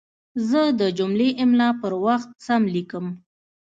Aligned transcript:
زه 0.49 0.61
د 0.79 0.81
جملو 0.97 1.27
املا 1.43 1.69
پر 1.81 1.93
وخت 2.05 2.29
سم 2.45 2.61
لیکم. 2.75 3.05